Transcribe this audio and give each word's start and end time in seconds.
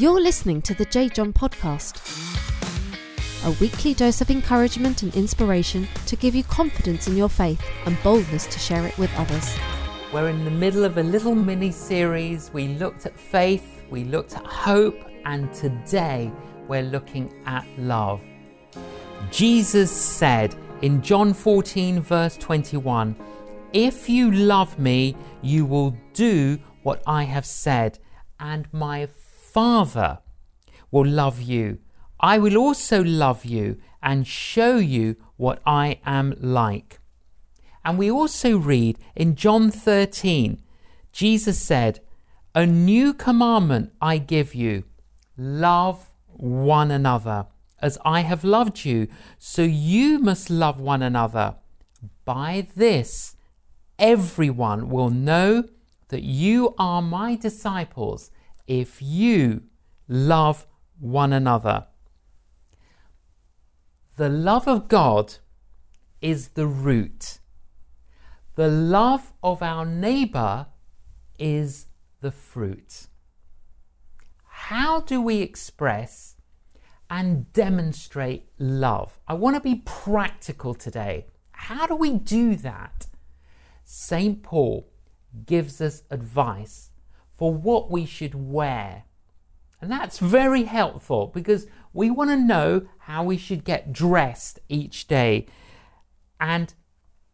You're 0.00 0.22
listening 0.22 0.62
to 0.62 0.72
the 0.72 0.86
J. 0.86 1.10
John 1.10 1.30
Podcast, 1.34 2.00
a 3.44 3.50
weekly 3.60 3.92
dose 3.92 4.22
of 4.22 4.30
encouragement 4.30 5.02
and 5.02 5.14
inspiration 5.14 5.86
to 6.06 6.16
give 6.16 6.34
you 6.34 6.42
confidence 6.42 7.06
in 7.06 7.18
your 7.18 7.28
faith 7.28 7.62
and 7.84 8.02
boldness 8.02 8.46
to 8.46 8.58
share 8.58 8.86
it 8.86 8.96
with 8.96 9.10
others. 9.18 9.54
We're 10.10 10.30
in 10.30 10.46
the 10.46 10.50
middle 10.50 10.84
of 10.84 10.96
a 10.96 11.02
little 11.02 11.34
mini 11.34 11.70
series. 11.70 12.50
We 12.50 12.68
looked 12.68 13.04
at 13.04 13.20
faith, 13.20 13.82
we 13.90 14.04
looked 14.04 14.36
at 14.36 14.46
hope, 14.46 14.98
and 15.26 15.52
today 15.52 16.32
we're 16.66 16.80
looking 16.80 17.38
at 17.44 17.66
love. 17.76 18.22
Jesus 19.30 19.90
said 19.90 20.56
in 20.80 21.02
John 21.02 21.34
14, 21.34 22.00
verse 22.00 22.38
21, 22.38 23.14
If 23.74 24.08
you 24.08 24.30
love 24.30 24.78
me, 24.78 25.14
you 25.42 25.66
will 25.66 25.94
do 26.14 26.58
what 26.84 27.02
I 27.06 27.24
have 27.24 27.44
said, 27.44 27.98
and 28.38 28.66
my 28.72 29.06
Father 29.52 30.18
will 30.90 31.06
love 31.06 31.40
you. 31.40 31.78
I 32.20 32.38
will 32.38 32.56
also 32.56 33.02
love 33.02 33.44
you 33.44 33.80
and 34.02 34.26
show 34.26 34.76
you 34.76 35.16
what 35.36 35.60
I 35.66 36.00
am 36.04 36.34
like. 36.40 37.00
And 37.84 37.98
we 37.98 38.10
also 38.10 38.58
read 38.58 38.98
in 39.16 39.34
John 39.34 39.70
13, 39.70 40.62
Jesus 41.12 41.58
said, 41.58 42.00
A 42.54 42.66
new 42.66 43.14
commandment 43.14 43.92
I 44.00 44.18
give 44.18 44.54
you 44.54 44.84
love 45.36 46.12
one 46.28 46.90
another 46.90 47.46
as 47.80 47.96
I 48.04 48.20
have 48.20 48.44
loved 48.44 48.84
you, 48.84 49.08
so 49.38 49.62
you 49.62 50.18
must 50.18 50.50
love 50.50 50.78
one 50.80 51.02
another. 51.02 51.56
By 52.24 52.66
this, 52.76 53.36
everyone 53.98 54.90
will 54.90 55.10
know 55.10 55.64
that 56.08 56.22
you 56.22 56.74
are 56.78 57.00
my 57.00 57.36
disciples 57.36 58.30
if 58.70 59.02
you 59.02 59.64
love 60.06 60.64
one 61.00 61.32
another. 61.32 61.88
The 64.16 64.28
love 64.28 64.68
of 64.68 64.86
God 64.86 65.38
is 66.20 66.50
the 66.50 66.68
root. 66.68 67.40
The 68.54 68.68
love 68.68 69.32
of 69.42 69.60
our 69.60 69.84
neighbour 69.84 70.66
is 71.36 71.86
the 72.20 72.30
fruit. 72.30 73.08
How 74.46 75.00
do 75.00 75.20
we 75.20 75.40
express 75.40 76.36
and 77.10 77.52
demonstrate 77.52 78.50
love? 78.56 79.18
I 79.26 79.34
want 79.34 79.56
to 79.56 79.60
be 79.60 79.82
practical 79.84 80.74
today. 80.74 81.26
How 81.50 81.88
do 81.88 81.96
we 81.96 82.12
do 82.12 82.54
that? 82.54 83.08
St. 83.82 84.44
Paul 84.44 84.92
gives 85.44 85.80
us 85.80 86.04
advice 86.08 86.89
for 87.40 87.54
what 87.54 87.90
we 87.90 88.04
should 88.04 88.34
wear. 88.34 89.04
And 89.80 89.90
that's 89.90 90.18
very 90.18 90.64
helpful 90.64 91.28
because 91.28 91.66
we 91.94 92.10
want 92.10 92.28
to 92.28 92.36
know 92.36 92.82
how 92.98 93.24
we 93.24 93.38
should 93.38 93.64
get 93.64 93.94
dressed 93.94 94.58
each 94.68 95.08
day. 95.08 95.46
And 96.38 96.74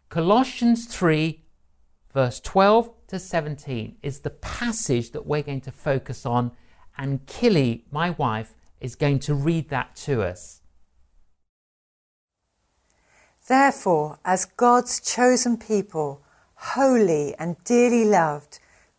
Colossians 0.09 0.87
3, 0.87 1.45
verse 2.15 2.39
12 2.39 2.89
to 3.09 3.19
17, 3.19 3.97
is 4.01 4.21
the 4.21 4.31
passage 4.31 5.11
that 5.11 5.27
we're 5.27 5.43
going 5.43 5.63
to 5.63 5.73
focus 5.73 6.25
on. 6.25 6.53
And 6.97 7.27
Killy, 7.27 7.85
my 7.91 8.11
wife, 8.11 8.55
is 8.81 8.95
going 8.95 9.19
to 9.19 9.35
read 9.35 9.71
that 9.71 9.97
to 10.07 10.23
us. 10.23 10.61
Therefore, 13.49 14.21
as 14.25 14.45
God's 14.45 15.01
chosen 15.01 15.57
people, 15.57 16.23
holy 16.55 17.35
and 17.41 17.57
dearly 17.65 18.05
loved, 18.05 18.61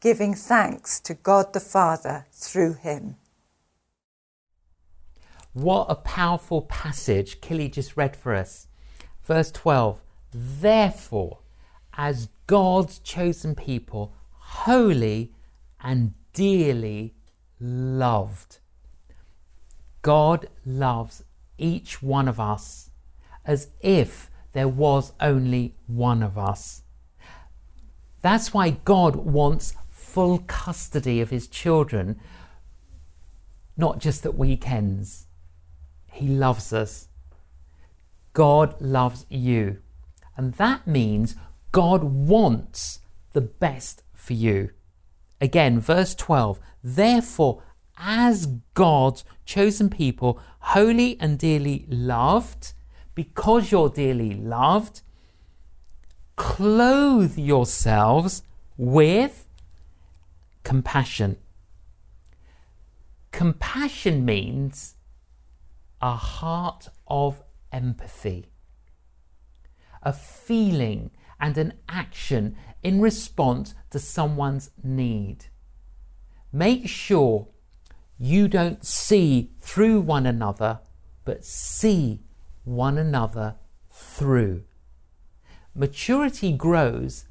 giving 0.00 0.34
thanks 0.34 0.98
to 1.00 1.14
God 1.14 1.52
the 1.52 1.60
Father 1.60 2.26
through 2.32 2.74
him. 2.74 3.16
What 5.52 5.86
a 5.88 5.96
powerful 5.96 6.62
passage 6.62 7.40
Killy 7.40 7.68
just 7.68 7.96
read 7.96 8.16
for 8.16 8.34
us. 8.34 8.68
Verse 9.22 9.50
12 9.50 10.00
Therefore, 10.32 11.40
as 11.94 12.28
God's 12.46 12.98
chosen 13.00 13.54
people, 13.54 14.14
holy 14.30 15.32
and 15.82 16.14
dearly 16.32 17.14
loved. 17.58 18.58
God 20.02 20.48
loves 20.64 21.24
each 21.58 22.02
one 22.02 22.28
of 22.28 22.40
us 22.40 22.90
as 23.44 23.68
if 23.80 24.30
there 24.52 24.68
was 24.68 25.12
only 25.20 25.74
one 25.86 26.22
of 26.22 26.38
us. 26.38 26.82
That's 28.22 28.52
why 28.52 28.70
God 28.70 29.16
wants 29.16 29.74
full 30.10 30.38
custody 30.46 31.20
of 31.20 31.30
his 31.30 31.46
children, 31.46 32.18
not 33.76 33.98
just 33.98 34.26
at 34.26 34.34
weekends. 34.34 35.26
He 36.12 36.26
loves 36.26 36.72
us. 36.72 37.08
God 38.32 38.80
loves 38.80 39.24
you. 39.28 39.78
And 40.36 40.54
that 40.54 40.86
means 40.86 41.36
God 41.72 42.02
wants 42.02 43.00
the 43.32 43.40
best 43.40 44.02
for 44.12 44.32
you. 44.32 44.70
Again, 45.40 45.80
verse 45.80 46.14
12, 46.14 46.60
therefore, 46.82 47.62
as 47.96 48.46
God's 48.74 49.24
chosen 49.44 49.88
people, 49.90 50.40
holy 50.60 51.16
and 51.20 51.38
dearly 51.38 51.86
loved, 51.88 52.72
because 53.14 53.70
you're 53.70 53.88
dearly 53.88 54.34
loved, 54.34 55.02
clothe 56.36 57.38
yourselves 57.38 58.42
with 58.76 59.46
compassion. 60.64 61.36
Compassion 63.32 64.24
means 64.24 64.94
a 66.00 66.16
heart 66.16 66.88
of 67.06 67.42
empathy, 67.72 68.50
a 70.02 70.12
feeling 70.12 71.10
and 71.38 71.56
an 71.56 71.74
action 71.88 72.56
in 72.82 73.00
response 73.00 73.74
to 73.90 73.98
someone's 73.98 74.70
need. 74.82 75.46
Make 76.52 76.88
sure 76.88 77.48
you 78.18 78.48
don't 78.48 78.84
see 78.84 79.52
through 79.60 80.00
one 80.00 80.26
another, 80.26 80.80
but 81.24 81.44
see 81.44 82.20
one 82.64 82.98
another 82.98 83.56
through. 83.90 84.64
Maturity 85.74 86.52
grows 86.52 87.26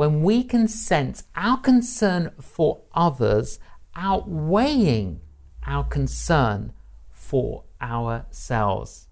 when 0.00 0.22
we 0.22 0.42
can 0.42 0.66
sense 0.66 1.24
our 1.36 1.58
concern 1.58 2.30
for 2.40 2.80
others 2.94 3.58
outweighing 3.94 5.20
our 5.66 5.84
concern 5.84 6.72
for 7.10 7.64
ourselves. 7.82 9.08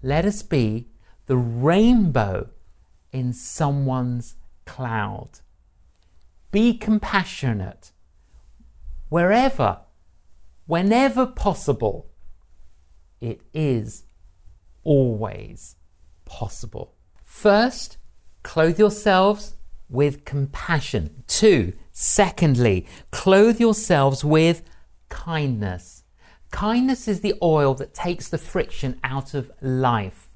Let 0.00 0.24
us 0.24 0.44
be 0.44 0.90
the 1.26 1.36
rainbow 1.36 2.50
in 3.10 3.32
someone's 3.32 4.36
cloud. 4.64 5.40
Be 6.52 6.74
compassionate 6.74 7.90
wherever, 9.08 9.80
whenever 10.66 11.26
possible. 11.26 12.12
It 13.20 13.40
is 13.52 14.04
always 14.84 15.74
possible. 16.24 16.94
First, 17.24 17.96
clothe 18.42 18.78
yourselves 18.78 19.54
with 19.88 20.24
compassion. 20.24 21.24
Two, 21.26 21.72
secondly, 21.92 22.86
clothe 23.10 23.60
yourselves 23.60 24.24
with 24.24 24.62
kindness. 25.08 26.04
Kindness 26.50 27.08
is 27.08 27.20
the 27.20 27.34
oil 27.42 27.74
that 27.74 27.94
takes 27.94 28.28
the 28.28 28.38
friction 28.38 28.98
out 29.04 29.34
of 29.34 29.50
life. 29.60 30.28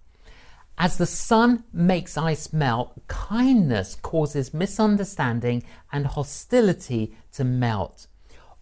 As 0.76 0.96
the 0.98 1.06
sun 1.06 1.62
makes 1.72 2.18
ice 2.18 2.52
melt, 2.52 3.00
kindness 3.06 3.96
causes 4.02 4.52
misunderstanding 4.52 5.62
and 5.92 6.06
hostility 6.06 7.16
to 7.32 7.44
melt. 7.44 8.08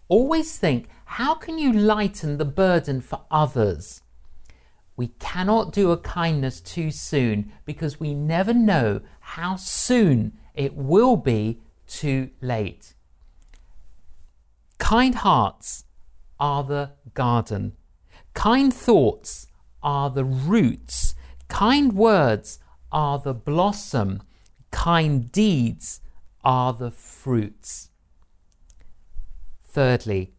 Always 0.09 0.57
think 0.57 0.89
how 1.05 1.33
can 1.33 1.57
you 1.57 1.73
lighten 1.73 2.37
the 2.37 2.45
burden 2.45 3.01
for 3.01 3.21
others? 3.31 4.02
We 4.95 5.07
cannot 5.19 5.71
do 5.71 5.91
a 5.91 5.97
kindness 5.97 6.61
too 6.61 6.91
soon 6.91 7.51
because 7.65 7.99
we 7.99 8.13
never 8.13 8.53
know 8.53 9.01
how 9.19 9.55
soon 9.55 10.37
it 10.53 10.75
will 10.75 11.15
be 11.15 11.61
too 11.87 12.29
late. 12.41 12.93
Kind 14.77 15.15
hearts 15.15 15.85
are 16.39 16.63
the 16.63 16.91
garden, 17.13 17.73
kind 18.33 18.73
thoughts 18.73 19.47
are 19.81 20.09
the 20.09 20.25
roots, 20.25 21.15
kind 21.47 21.93
words 21.93 22.59
are 22.91 23.17
the 23.17 23.33
blossom, 23.33 24.21
kind 24.71 25.31
deeds 25.31 26.01
are 26.43 26.73
the 26.73 26.91
fruits. 26.91 27.89
Thirdly, 29.61 30.33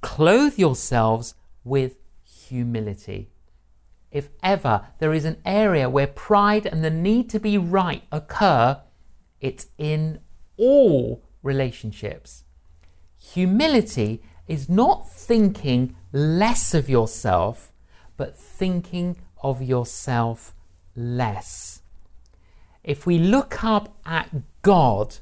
clothe 0.00 0.58
yourselves 0.58 1.34
with 1.62 1.96
humility. 2.24 3.30
If 4.10 4.28
ever 4.42 4.88
there 4.98 5.12
is 5.12 5.24
an 5.24 5.40
area 5.44 5.88
where 5.88 6.06
pride 6.06 6.66
and 6.66 6.84
the 6.84 6.90
need 6.90 7.30
to 7.30 7.40
be 7.40 7.58
right 7.58 8.02
occur, 8.10 8.80
it's 9.40 9.68
in 9.78 10.20
all 10.56 11.24
relationships. 11.42 12.44
Humility 13.18 14.22
is 14.48 14.68
not 14.68 15.10
thinking 15.10 15.94
less 16.12 16.74
of 16.74 16.88
yourself, 16.88 17.72
but 18.16 18.36
thinking 18.36 19.16
of 19.42 19.62
yourself 19.62 20.54
less. 20.96 21.82
If 22.82 23.06
we 23.06 23.18
look 23.18 23.62
up 23.62 23.96
at 24.04 24.30
God, 24.62 25.18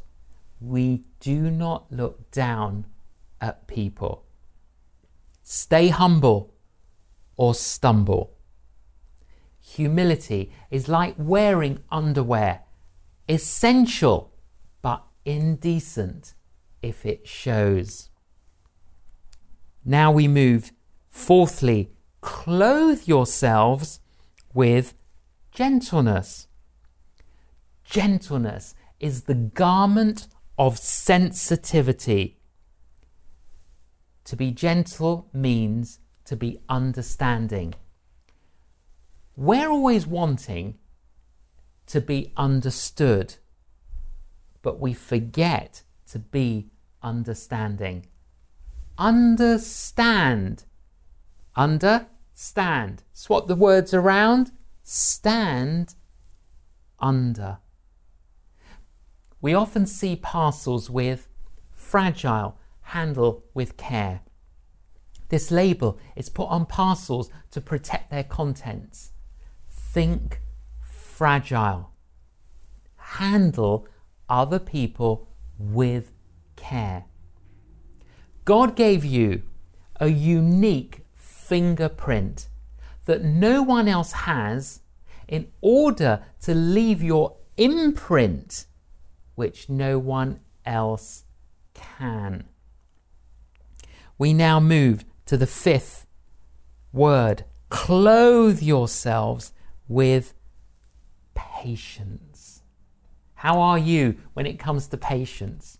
we 0.60 1.04
do 1.20 1.50
not 1.50 1.92
look 1.92 2.30
down 2.30 2.86
at 3.40 3.66
people. 3.66 4.24
Stay 5.42 5.88
humble 5.88 6.54
or 7.36 7.54
stumble. 7.54 8.37
Humility 9.74 10.50
is 10.70 10.88
like 10.88 11.14
wearing 11.18 11.80
underwear, 11.90 12.62
essential 13.28 14.32
but 14.80 15.04
indecent 15.24 16.34
if 16.80 17.04
it 17.04 17.28
shows. 17.28 18.08
Now 19.84 20.10
we 20.10 20.26
move, 20.26 20.72
fourthly, 21.10 21.90
clothe 22.22 23.06
yourselves 23.06 24.00
with 24.54 24.94
gentleness. 25.52 26.48
Gentleness 27.84 28.74
is 28.98 29.24
the 29.24 29.34
garment 29.34 30.28
of 30.58 30.78
sensitivity. 30.78 32.38
To 34.24 34.34
be 34.34 34.50
gentle 34.50 35.28
means 35.32 36.00
to 36.24 36.36
be 36.36 36.58
understanding. 36.68 37.74
We're 39.40 39.70
always 39.70 40.04
wanting 40.04 40.78
to 41.86 42.00
be 42.00 42.32
understood, 42.36 43.36
but 44.62 44.80
we 44.80 44.92
forget 44.92 45.84
to 46.08 46.18
be 46.18 46.72
understanding. 47.04 48.06
Understand. 48.98 50.64
Understand. 51.54 53.04
Swap 53.12 53.46
the 53.46 53.54
words 53.54 53.94
around. 53.94 54.50
Stand 54.82 55.94
under. 56.98 57.58
We 59.40 59.54
often 59.54 59.86
see 59.86 60.16
parcels 60.16 60.90
with 60.90 61.28
fragile, 61.70 62.58
handle 62.80 63.44
with 63.54 63.76
care. 63.76 64.22
This 65.28 65.52
label 65.52 65.96
is 66.16 66.28
put 66.28 66.48
on 66.48 66.66
parcels 66.66 67.30
to 67.52 67.60
protect 67.60 68.10
their 68.10 68.24
contents. 68.24 69.12
Think 69.90 70.40
fragile. 70.82 71.92
Handle 72.96 73.86
other 74.28 74.58
people 74.58 75.28
with 75.58 76.12
care. 76.56 77.06
God 78.44 78.76
gave 78.76 79.04
you 79.04 79.42
a 79.98 80.08
unique 80.08 81.04
fingerprint 81.14 82.48
that 83.06 83.24
no 83.24 83.62
one 83.62 83.88
else 83.88 84.12
has 84.12 84.80
in 85.26 85.48
order 85.60 86.22
to 86.42 86.54
leave 86.54 87.02
your 87.02 87.36
imprint, 87.56 88.66
which 89.34 89.68
no 89.68 89.98
one 89.98 90.40
else 90.66 91.24
can. 91.72 92.46
We 94.18 94.34
now 94.34 94.60
move 94.60 95.04
to 95.26 95.36
the 95.36 95.46
fifth 95.46 96.06
word 96.92 97.44
clothe 97.70 98.62
yourselves 98.62 99.52
with 99.88 100.34
patience. 101.34 102.62
How 103.34 103.60
are 103.60 103.78
you 103.78 104.16
when 104.34 104.46
it 104.46 104.58
comes 104.58 104.86
to 104.88 104.96
patience? 104.96 105.78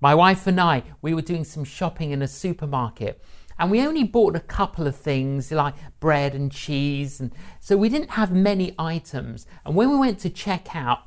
My 0.00 0.14
wife 0.14 0.46
and 0.46 0.60
I, 0.60 0.84
we 1.02 1.14
were 1.14 1.22
doing 1.22 1.44
some 1.44 1.64
shopping 1.64 2.12
in 2.12 2.22
a 2.22 2.28
supermarket 2.28 3.22
and 3.58 3.70
we 3.70 3.84
only 3.84 4.04
bought 4.04 4.36
a 4.36 4.40
couple 4.40 4.86
of 4.86 4.94
things 4.94 5.50
like 5.50 5.74
bread 5.98 6.34
and 6.34 6.52
cheese 6.52 7.20
and 7.20 7.32
so 7.60 7.76
we 7.76 7.88
didn't 7.88 8.10
have 8.10 8.32
many 8.32 8.74
items 8.78 9.46
and 9.64 9.74
when 9.74 9.90
we 9.90 9.96
went 9.96 10.18
to 10.20 10.30
check 10.30 10.76
out 10.76 11.00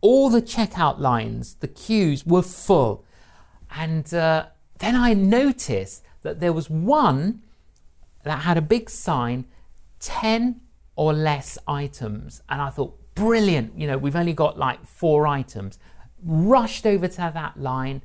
all 0.00 0.30
the 0.30 0.42
checkout 0.42 0.98
lines 0.98 1.56
the 1.56 1.68
queues 1.68 2.24
were 2.24 2.42
full 2.42 3.04
and 3.76 4.14
uh, 4.14 4.46
then 4.78 4.96
i 4.96 5.12
noticed 5.12 6.02
that 6.22 6.40
there 6.40 6.52
was 6.52 6.70
one 6.70 7.42
that 8.24 8.40
had 8.40 8.56
a 8.56 8.62
big 8.62 8.88
sign 8.88 9.44
10 10.00 10.61
or 10.96 11.12
less 11.12 11.58
items. 11.66 12.42
And 12.48 12.60
I 12.60 12.70
thought, 12.70 12.98
brilliant, 13.14 13.78
you 13.78 13.86
know, 13.86 13.98
we've 13.98 14.16
only 14.16 14.32
got 14.32 14.58
like 14.58 14.86
four 14.86 15.26
items. 15.26 15.78
Rushed 16.22 16.86
over 16.86 17.08
to 17.08 17.30
that 17.34 17.58
line, 17.58 18.02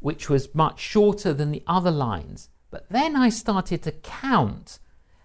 which 0.00 0.28
was 0.28 0.54
much 0.54 0.80
shorter 0.80 1.32
than 1.32 1.50
the 1.50 1.62
other 1.66 1.90
lines. 1.90 2.48
But 2.70 2.86
then 2.90 3.16
I 3.16 3.28
started 3.28 3.82
to 3.82 3.92
count 3.92 4.78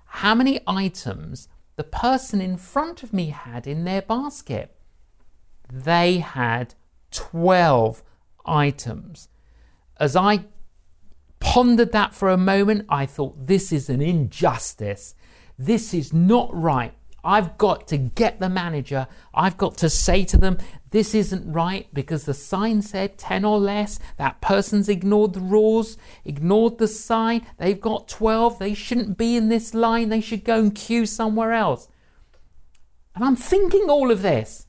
how 0.06 0.36
many 0.36 0.60
items 0.68 1.48
the 1.78 1.84
person 1.84 2.42
in 2.42 2.58
front 2.58 3.02
of 3.02 3.14
me 3.14 3.28
had 3.28 3.66
in 3.66 3.86
their 3.86 4.02
basket. 4.02 4.76
They 5.72 6.20
had 6.20 6.76
12 7.12 8.04
items. 8.46 9.30
As 9.98 10.16
I 10.16 10.46
pondered 11.40 11.92
that 11.92 12.14
for 12.14 12.30
a 12.30 12.38
moment, 12.38 12.86
I 12.90 13.06
thought, 13.06 13.48
this 13.48 13.72
is 13.72 13.90
an 13.90 14.02
injustice. 14.02 15.16
This 15.66 15.94
is 15.94 16.12
not 16.12 16.50
right. 16.52 16.94
I've 17.24 17.56
got 17.60 17.88
to 17.90 17.98
get 17.98 18.40
the 18.40 18.50
manager. 18.50 19.06
I've 19.32 19.58
got 19.58 19.78
to 19.78 19.92
say 19.92 20.26
to 20.26 20.38
them, 20.38 20.58
this 20.90 21.14
isn't 21.14 21.52
right 21.52 21.88
because 21.94 22.26
the 22.26 22.34
sign 22.34 22.82
said 22.82 23.20
10 23.20 23.46
or 23.46 23.60
less. 23.60 24.00
That 24.18 24.42
person's 24.42 24.90
ignored 24.90 25.34
the 25.34 25.40
rules, 25.40 25.98
ignored 26.26 26.80
the 26.80 26.88
sign. 26.88 27.46
They've 27.60 27.80
got 27.80 28.08
12. 28.08 28.58
They 28.58 28.74
shouldn't 28.74 29.20
be 29.20 29.38
in 29.38 29.50
this 29.50 29.76
line. 29.76 30.10
They 30.10 30.20
should 30.20 30.44
go 30.44 30.58
and 30.60 30.74
queue 30.74 31.06
somewhere 31.06 31.52
else. 31.52 31.88
And 33.14 33.24
I'm 33.24 33.36
thinking 33.36 33.88
all 33.88 34.10
of 34.10 34.24
this. 34.24 34.66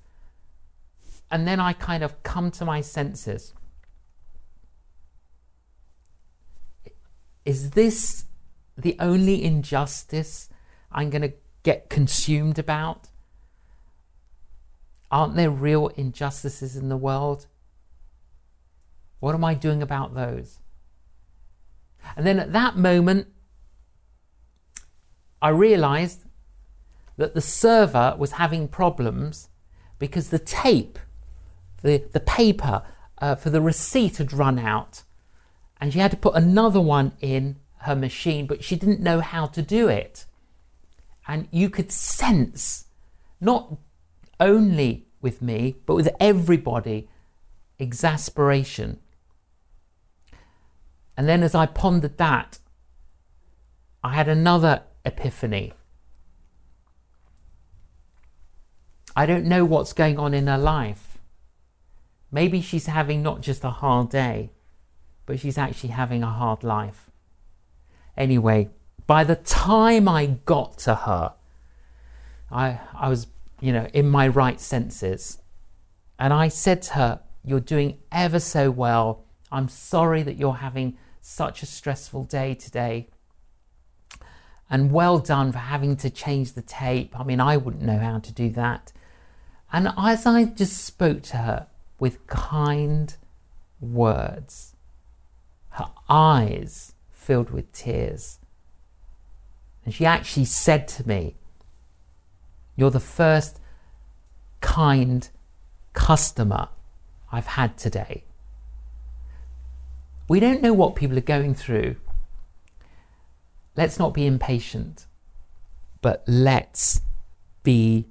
And 1.30 1.49
then 1.49 1.58
I 1.58 1.72
kind 1.72 2.04
of 2.04 2.22
come 2.22 2.50
to 2.50 2.66
my 2.66 2.82
senses. 2.82 3.54
Is 7.46 7.70
this 7.70 8.26
the 8.76 8.94
only 9.00 9.42
injustice 9.42 10.50
I'm 10.94 11.11
going 11.11 11.22
to 11.22 11.32
get 11.62 11.88
consumed 11.88 12.58
about? 12.58 13.08
Aren't 15.11 15.37
there 15.37 15.50
real 15.50 15.88
injustices 15.88 16.76
in 16.76 16.88
the 16.88 16.96
world? 16.96 17.46
What 19.20 19.34
am 19.34 19.44
I 19.44 19.54
doing 19.54 19.82
about 19.82 20.14
those? 20.14 20.58
And 22.16 22.26
then 22.26 22.38
at 22.38 22.52
that 22.52 22.76
moment, 22.76 23.28
I 25.40 25.50
realized 25.50 26.25
that 27.16 27.34
the 27.34 27.40
server 27.40 28.16
was 28.18 28.32
having 28.32 28.68
problems 28.68 29.49
because 29.99 30.30
the 30.30 30.38
tape, 30.38 30.99
the, 31.82 32.04
the 32.12 32.20
paper 32.20 32.82
uh, 33.18 33.34
for 33.37 33.50
the 33.50 33.61
receipt 33.61 34.16
had 34.16 34.32
run 34.32 34.58
out. 34.58 35.04
And 35.80 35.92
she 35.92 35.99
had 35.99 36.11
to 36.11 36.16
put 36.16 36.34
another 36.34 36.80
one 36.80 37.12
in 37.20 37.56
her 37.82 37.94
machine, 37.94 38.46
but 38.46 38.64
she 38.64 38.76
didn't 38.76 39.00
know 39.00 39.20
how 39.20 39.46
to 39.46 39.62
do 39.62 39.88
it 39.88 40.26
and 41.26 41.49
you 41.50 41.71
could 41.71 41.93
sense, 41.93 42.87
not 43.41 43.79
only 44.41 45.07
with 45.21 45.41
me, 45.41 45.76
but 45.87 45.95
with 45.95 46.09
everybody, 46.19 47.09
exasperation. 47.79 48.99
And 51.17 51.29
then 51.29 51.43
as 51.43 51.55
I 51.55 51.67
pondered 51.67 52.19
that, 52.19 52.59
I 54.02 54.14
had 54.14 54.29
another 54.29 54.83
epiphany. 55.05 55.73
I 59.14 59.26
don't 59.26 59.45
know 59.45 59.64
what's 59.64 59.93
going 59.93 60.19
on 60.19 60.35
in 60.35 60.47
her 60.47 60.59
life. 60.59 61.19
Maybe 62.31 62.62
she's 62.62 62.87
having 62.87 63.23
not 63.23 63.43
just 63.43 63.62
a 63.62 63.71
hard 63.71 64.09
day, 64.09 64.50
but 65.26 65.38
she's 65.38 65.59
actually 65.59 65.91
having 65.91 66.23
a 66.23 66.31
hard 66.31 66.64
life. 66.64 67.11
Anyway, 68.17 68.71
by 69.06 69.25
the 69.25 69.37
time 69.37 70.09
I 70.09 70.26
got 70.44 70.78
to 70.78 70.94
her, 70.94 71.35
I, 72.50 72.80
I 72.94 73.09
was, 73.09 73.26
you 73.61 73.73
know, 73.73 73.87
in 73.92 74.09
my 74.09 74.28
right 74.28 74.61
senses. 74.61 75.38
And 76.18 76.32
I 76.32 76.49
said 76.49 76.82
to 76.82 76.92
her, 76.94 77.21
You're 77.44 77.61
doing 77.61 77.99
ever 78.11 78.38
so 78.38 78.71
well. 78.71 79.25
I'm 79.50 79.68
sorry 79.68 80.23
that 80.23 80.37
you're 80.37 80.54
having 80.54 80.97
such 81.21 81.62
a 81.62 81.66
stressful 81.66 82.25
day 82.25 82.54
today. 82.54 83.09
And 84.71 84.90
well 84.90 85.18
done 85.18 85.52
for 85.52 85.59
having 85.59 85.97
to 85.97 86.09
change 86.09 86.52
the 86.52 86.62
tape. 86.62 87.18
I 87.18 87.25
mean, 87.25 87.40
I 87.40 87.56
wouldn't 87.56 87.82
know 87.82 87.99
how 87.99 88.18
to 88.21 88.32
do 88.32 88.49
that. 88.50 88.92
And 89.73 89.92
as 89.97 90.26
I 90.26 90.44
just 90.44 90.85
spoke 90.85 91.23
to 91.25 91.38
her 91.38 91.66
with 91.99 92.26
kind 92.26 93.14
words, 93.80 94.75
her 95.71 95.90
eyes 96.09 96.94
filled 97.11 97.50
with 97.50 97.73
tears. 97.73 98.38
And 99.84 99.94
she 99.94 100.06
actually 100.06 100.44
said 100.44 100.86
to 100.88 101.06
me, 101.08 101.36
You're 102.76 102.90
the 102.90 103.00
first 103.00 103.60
kind 104.60 105.28
customer 105.92 106.68
I've 107.30 107.46
had 107.46 107.76
today. 107.76 108.24
We 110.28 110.40
don't 110.40 110.62
know 110.62 110.72
what 110.72 110.96
people 110.96 111.18
are 111.18 111.22
going 111.22 111.54
through. 111.54 111.96
Let's 113.76 113.98
not 113.98 114.14
be 114.14 114.26
impatient, 114.26 115.06
but 116.00 116.22
let's 116.26 117.00
be 117.62 118.06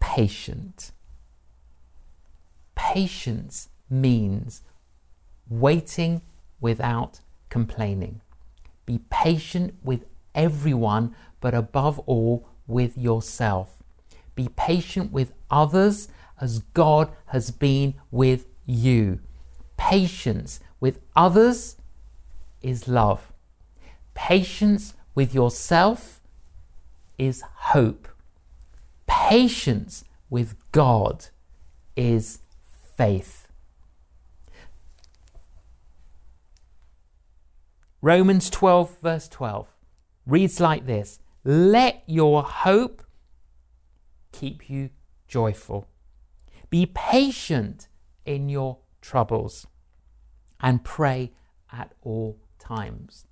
patient. 0.00 0.92
Patience 2.74 3.68
means 3.88 4.62
waiting 5.48 6.22
without 6.60 7.20
complaining. 7.50 8.20
Be 8.86 9.00
patient 9.10 9.74
with 9.82 10.06
everyone, 10.34 11.14
but 11.40 11.54
above 11.54 11.98
all, 12.00 12.48
with 12.66 12.96
yourself. 12.96 13.82
Be 14.34 14.48
patient 14.56 15.12
with 15.12 15.34
others 15.50 16.08
as 16.40 16.60
God 16.74 17.10
has 17.26 17.50
been 17.50 17.94
with 18.10 18.46
you. 18.66 19.20
Patience 19.76 20.60
with 20.80 21.00
others 21.14 21.76
is 22.62 22.88
love. 22.88 23.32
Patience 24.14 24.94
with 25.14 25.34
yourself 25.34 26.20
is 27.18 27.42
hope. 27.42 28.08
Patience 29.06 30.04
with 30.30 30.54
God 30.72 31.26
is 31.94 32.38
faith. 32.96 33.48
Romans 38.00 38.50
12, 38.50 38.98
verse 39.00 39.28
12 39.28 39.71
reads 40.26 40.60
like 40.60 40.86
this 40.86 41.18
Let 41.44 42.02
your 42.06 42.42
hope 42.42 43.04
keep 44.32 44.68
you 44.68 44.90
joyful. 45.28 45.88
Be 46.70 46.86
patient 46.86 47.88
in 48.24 48.48
your 48.48 48.78
troubles 49.00 49.66
and 50.60 50.84
pray 50.84 51.32
at 51.72 51.92
all 52.02 52.38
times. 52.58 53.26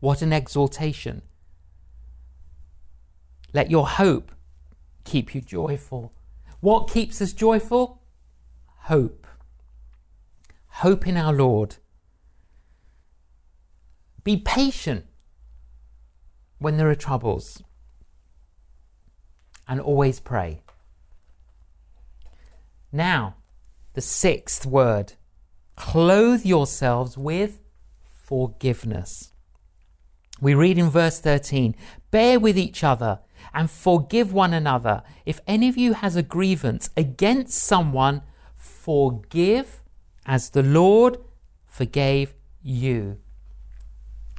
What 0.00 0.22
an 0.22 0.32
exhortation! 0.32 1.22
Let 3.52 3.70
your 3.70 3.86
hope 3.86 4.32
keep 5.04 5.34
you 5.34 5.40
joyful. 5.40 6.12
What 6.60 6.90
keeps 6.90 7.20
us 7.20 7.32
joyful? 7.32 8.02
Hope. 8.84 9.26
Hope 10.68 11.06
in 11.06 11.16
our 11.16 11.32
Lord. 11.32 11.76
Be 14.24 14.36
patient 14.36 15.06
when 16.62 16.76
there 16.76 16.90
are 16.90 16.94
troubles 16.94 17.62
and 19.68 19.80
always 19.80 20.20
pray. 20.20 20.62
Now, 22.90 23.36
the 23.94 24.00
sixth 24.00 24.66
word 24.66 25.14
clothe 25.76 26.44
yourselves 26.44 27.16
with 27.16 27.60
forgiveness. 28.02 29.32
We 30.40 30.54
read 30.54 30.78
in 30.78 30.90
verse 30.90 31.20
13 31.20 31.74
bear 32.10 32.38
with 32.38 32.58
each 32.58 32.84
other 32.84 33.20
and 33.54 33.70
forgive 33.70 34.32
one 34.32 34.52
another. 34.52 35.02
If 35.24 35.40
any 35.46 35.68
of 35.68 35.76
you 35.76 35.94
has 35.94 36.16
a 36.16 36.22
grievance 36.22 36.90
against 36.96 37.54
someone, 37.58 38.22
forgive 38.56 39.82
as 40.26 40.50
the 40.50 40.62
Lord 40.62 41.18
forgave 41.64 42.34
you. 42.62 43.18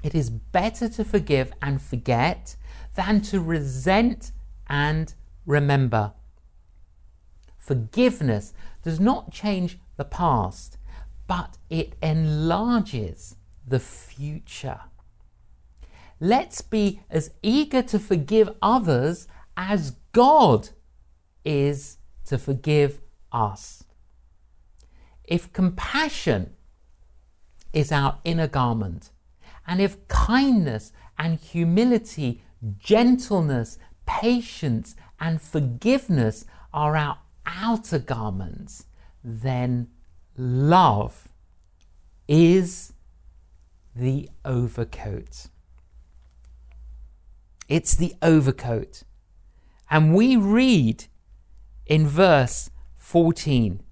It 0.03 0.13
is 0.13 0.29
better 0.29 0.89
to 0.89 1.05
forgive 1.05 1.53
and 1.61 1.81
forget 1.81 2.57
than 2.95 3.21
to 3.21 3.39
resent 3.39 4.33
and 4.67 5.13
remember. 5.45 6.13
Forgiveness 7.57 8.53
does 8.83 8.99
not 8.99 9.31
change 9.31 9.79
the 9.95 10.03
past, 10.03 10.77
but 11.25 11.57
it 11.69 11.95
enlarges 12.03 13.37
the 13.65 13.79
future. 13.79 14.81
Let's 16.19 16.61
be 16.61 16.99
as 17.09 17.31
eager 17.41 17.81
to 17.83 17.97
forgive 17.97 18.49
others 18.61 19.27
as 19.55 19.95
God 20.11 20.69
is 21.45 21.97
to 22.25 22.37
forgive 22.37 22.99
us. 23.31 23.85
If 25.23 25.53
compassion 25.53 26.53
is 27.71 27.91
our 27.91 28.19
inner 28.25 28.47
garment, 28.47 29.11
and 29.67 29.81
if 29.81 30.07
kindness 30.07 30.91
and 31.17 31.39
humility, 31.39 32.43
gentleness, 32.77 33.77
patience, 34.05 34.95
and 35.19 35.41
forgiveness 35.41 36.45
are 36.73 36.95
our 36.95 37.19
outer 37.45 37.99
garments, 37.99 38.85
then 39.23 39.87
love 40.37 41.29
is 42.27 42.93
the 43.95 44.29
overcoat. 44.43 45.47
It's 47.69 47.95
the 47.95 48.13
overcoat. 48.21 49.03
And 49.89 50.13
we 50.13 50.35
read 50.35 51.05
in 51.85 52.07
verse 52.07 52.69
14, 52.95 53.83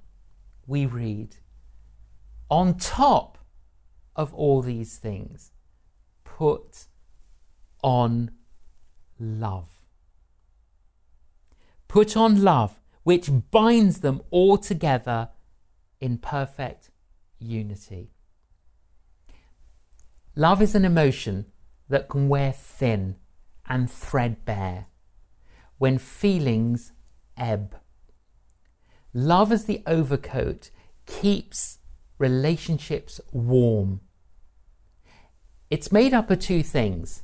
we 0.65 0.85
read, 0.85 1.35
on 2.49 2.77
top 2.77 3.37
of 4.15 4.33
all 4.33 4.61
these 4.61 4.97
things, 4.97 5.51
put 6.41 6.87
on 7.83 8.31
love. 9.19 9.69
Put 11.87 12.17
on 12.17 12.41
love, 12.41 12.81
which 13.03 13.29
binds 13.51 13.99
them 13.99 14.23
all 14.31 14.57
together 14.57 15.29
in 15.99 16.17
perfect 16.17 16.89
unity. 17.37 18.09
Love 20.35 20.63
is 20.63 20.73
an 20.73 20.83
emotion 20.83 21.45
that 21.89 22.09
can 22.09 22.27
wear 22.27 22.51
thin 22.51 23.17
and 23.67 23.91
threadbare 23.91 24.87
when 25.77 25.99
feelings 25.99 26.91
ebb. 27.37 27.75
Love 29.13 29.51
as 29.51 29.65
the 29.65 29.83
overcoat 29.85 30.71
keeps 31.05 31.77
relationships 32.17 33.21
warm. 33.31 34.01
It's 35.71 35.89
made 35.89 36.13
up 36.13 36.29
of 36.29 36.39
two 36.39 36.63
things, 36.63 37.23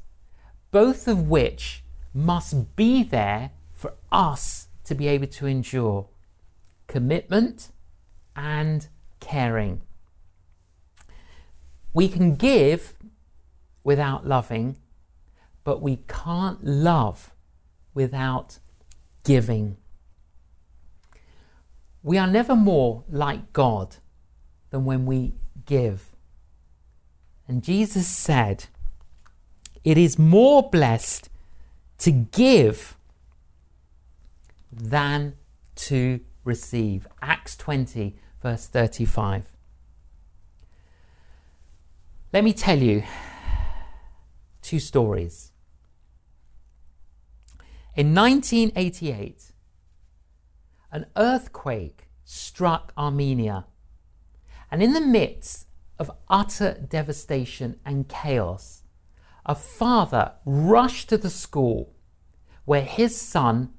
both 0.71 1.05
of 1.09 1.27
which 1.27 1.83
must 2.13 2.77
be 2.77 3.03
there 3.03 3.51
for 3.73 3.93
us 4.09 4.69
to 4.85 4.95
be 4.95 5.09
able 5.09 5.27
to 5.27 5.47
endure 5.47 6.07
commitment 6.87 7.73
and 8.37 8.87
caring. 9.19 9.81
We 11.93 12.07
can 12.07 12.35
give 12.35 12.93
without 13.83 14.25
loving, 14.25 14.77
but 15.65 15.81
we 15.81 15.97
can't 16.07 16.63
love 16.63 17.33
without 17.93 18.59
giving. 19.25 19.75
We 22.01 22.17
are 22.17 22.27
never 22.27 22.55
more 22.55 23.03
like 23.09 23.51
God 23.51 23.97
than 24.69 24.85
when 24.85 25.05
we 25.05 25.33
give. 25.65 26.15
And 27.47 27.63
Jesus 27.63 28.07
said, 28.07 28.65
It 29.83 29.97
is 29.97 30.19
more 30.19 30.69
blessed 30.69 31.29
to 31.99 32.11
give 32.11 32.97
than 34.71 35.35
to 35.75 36.19
receive. 36.43 37.07
Acts 37.21 37.55
20, 37.55 38.15
verse 38.41 38.67
35. 38.67 39.51
Let 42.33 42.43
me 42.43 42.53
tell 42.53 42.79
you, 42.79 43.03
two 44.61 44.79
stories. 44.79 45.51
In 47.95 48.13
1988, 48.13 49.53
an 50.91 51.05
earthquake 51.15 52.09
struck 52.23 52.91
Armenia, 52.97 53.65
and 54.69 54.83
in 54.83 54.93
the 54.93 55.01
midst 55.01 55.66
of 55.99 56.11
utter 56.29 56.73
devastation 56.89 57.79
and 57.85 58.07
chaos, 58.07 58.83
a 59.45 59.55
father 59.55 60.33
rushed 60.45 61.09
to 61.09 61.17
the 61.17 61.29
school 61.29 61.93
where 62.65 62.83
his 62.83 63.19
son 63.19 63.73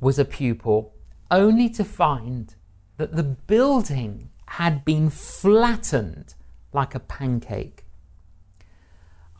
was 0.00 0.18
a 0.18 0.24
pupil, 0.24 0.94
only 1.30 1.68
to 1.70 1.84
find 1.84 2.54
that 2.98 3.16
the 3.16 3.22
building 3.22 4.30
had 4.46 4.84
been 4.84 5.10
flattened 5.10 6.34
like 6.72 6.94
a 6.94 7.00
pancake. 7.00 7.84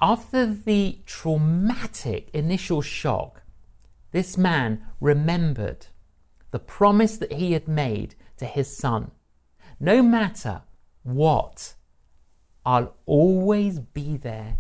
After 0.01 0.47
the 0.47 1.01
traumatic 1.07 2.31
initial 2.35 2.83
shock, 2.83 3.43
this 4.13 4.37
man 4.37 4.87
remembered 5.01 5.87
the 6.51 6.59
promise 6.59 7.17
that 7.19 7.33
he 7.33 7.53
had 7.53 7.69
made 7.69 8.15
to 8.39 8.47
his 8.47 8.75
son. 8.75 9.11
No 9.79 10.03
matter 10.03 10.63
what, 11.03 11.75
I'll 12.65 12.95
always 13.05 13.79
be 13.79 14.17
there 14.17 14.59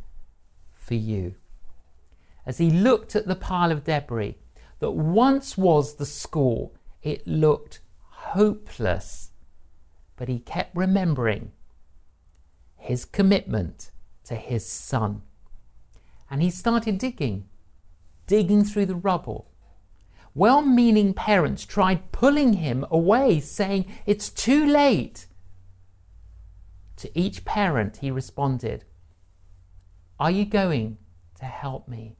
for 0.74 0.94
you. 0.94 1.34
As 2.44 2.58
he 2.58 2.70
looked 2.70 3.16
at 3.16 3.26
the 3.26 3.34
pile 3.34 3.72
of 3.72 3.84
debris 3.84 4.36
that 4.78 4.92
once 4.92 5.56
was 5.56 5.94
the 5.94 6.06
school, 6.06 6.74
it 7.02 7.26
looked 7.26 7.80
hopeless. 8.10 9.30
But 10.16 10.28
he 10.28 10.38
kept 10.38 10.76
remembering 10.76 11.52
his 12.76 13.04
commitment 13.04 13.90
to 14.24 14.34
his 14.34 14.66
son. 14.66 15.22
And 16.30 16.42
he 16.42 16.50
started 16.50 16.98
digging, 16.98 17.48
digging 18.26 18.64
through 18.64 18.86
the 18.86 18.94
rubble. 18.94 19.50
Well 20.36 20.60
meaning 20.60 21.14
parents 21.14 21.64
tried 21.64 22.12
pulling 22.12 22.52
him 22.52 22.84
away, 22.90 23.40
saying, 23.40 23.86
It's 24.04 24.28
too 24.28 24.66
late. 24.66 25.28
To 26.96 27.18
each 27.18 27.46
parent, 27.46 27.96
he 28.02 28.10
responded, 28.10 28.84
Are 30.20 30.30
you 30.30 30.44
going 30.44 30.98
to 31.38 31.46
help 31.46 31.88
me? 31.88 32.18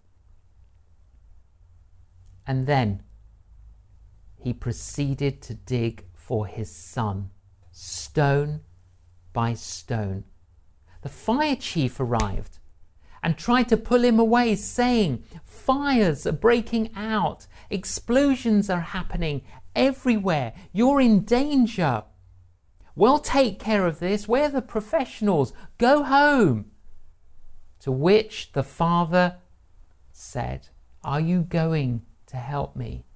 And 2.46 2.66
then 2.66 3.02
he 4.38 4.54
proceeded 4.54 5.42
to 5.42 5.52
dig 5.52 6.06
for 6.14 6.46
his 6.46 6.74
son, 6.74 7.28
stone 7.70 8.62
by 9.34 9.52
stone. 9.52 10.24
The 11.02 11.10
fire 11.10 11.56
chief 11.56 12.00
arrived 12.00 12.60
and 13.26 13.36
tried 13.36 13.68
to 13.68 13.76
pull 13.76 14.04
him 14.04 14.20
away, 14.20 14.54
saying, 14.54 15.20
Fires 15.42 16.28
are 16.28 16.32
breaking 16.32 16.92
out, 16.94 17.48
explosions 17.70 18.70
are 18.70 18.94
happening 18.94 19.42
everywhere, 19.74 20.52
you're 20.72 21.00
in 21.00 21.24
danger. 21.24 22.04
We'll 22.94 23.18
take 23.18 23.58
care 23.58 23.84
of 23.84 23.98
this. 23.98 24.28
We're 24.28 24.48
the 24.48 24.62
professionals. 24.62 25.52
Go 25.76 26.04
home. 26.04 26.66
To 27.80 27.90
which 27.90 28.52
the 28.52 28.62
father 28.62 29.38
said, 30.12 30.68
Are 31.02 31.20
you 31.20 31.42
going 31.42 32.02
to 32.28 32.36
help 32.36 32.76
me? 32.76 33.06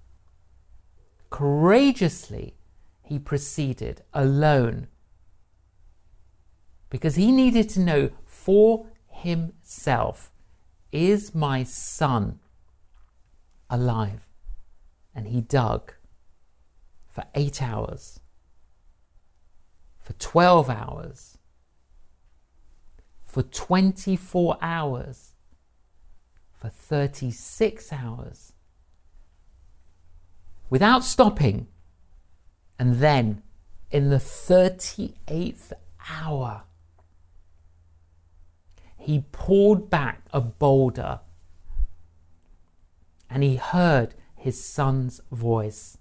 Courageously, 1.30 2.56
he 3.04 3.20
proceeded 3.20 4.02
alone 4.12 4.88
because 6.90 7.14
he 7.14 7.30
needed 7.30 7.68
to 7.68 7.80
know 7.80 8.10
for 8.24 8.86
himself 9.20 10.32
is 10.92 11.34
my 11.34 11.62
son 11.62 12.40
alive? 13.68 14.26
And 15.14 15.28
he 15.28 15.40
dug 15.40 15.94
for 17.08 17.24
eight 17.34 17.62
hours 17.62 18.20
for 20.10 20.14
12 20.14 20.68
hours, 20.68 21.38
for 23.22 23.44
24 23.44 24.58
hours, 24.60 25.34
for 26.58 26.68
36 26.68 27.92
hours, 27.92 28.52
without 30.68 31.04
stopping. 31.04 31.68
And 32.76 32.96
then 32.96 33.42
in 33.92 34.10
the 34.10 34.16
38th 34.16 35.72
hour, 36.10 36.62
he 39.00 39.24
pulled 39.32 39.88
back 39.88 40.26
a 40.32 40.40
boulder 40.40 41.20
and 43.30 43.42
he 43.42 43.56
heard 43.56 44.14
his 44.36 44.62
son's 44.62 45.20
voice. 45.32 45.96